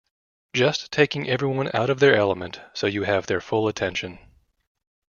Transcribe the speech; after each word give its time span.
Just 0.55 0.91
taking 0.91 1.29
everyone 1.29 1.69
out 1.75 1.91
of 1.91 1.99
their 1.99 2.15
element 2.15 2.59
so 2.73 2.87
you 2.87 3.03
have 3.03 3.27
their 3.27 3.39
full 3.39 3.67
attention. 3.67 4.17